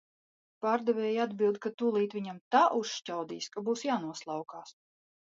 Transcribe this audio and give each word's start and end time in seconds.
Pārdevēja 0.65 1.25
atbild, 1.27 1.59
ka 1.65 1.71
tūlīt 1.81 2.15
viņam 2.17 2.39
tā 2.55 2.61
uzšķaudīs, 2.77 3.49
ka 3.57 3.63
būs 3.67 3.85
jānoslaukās. 3.89 4.73